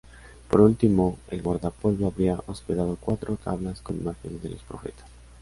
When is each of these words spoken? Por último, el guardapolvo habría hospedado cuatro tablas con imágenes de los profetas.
Por 0.49 0.61
último, 0.61 1.19
el 1.29 1.43
guardapolvo 1.43 2.07
habría 2.07 2.39
hospedado 2.47 2.97
cuatro 2.99 3.35
tablas 3.35 3.83
con 3.83 3.97
imágenes 3.97 4.41
de 4.41 4.49
los 4.49 4.63
profetas. 4.63 5.07